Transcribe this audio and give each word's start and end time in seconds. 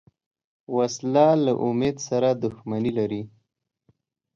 وسله 0.75 1.27
له 1.45 1.53
امید 1.65 1.95
سره 2.07 2.29
دښمني 2.43 2.91
لري 2.97 3.23